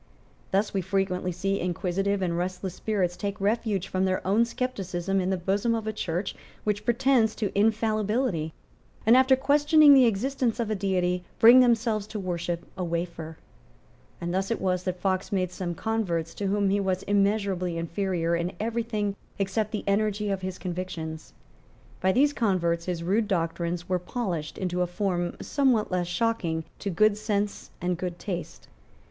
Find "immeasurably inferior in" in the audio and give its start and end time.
17.03-18.53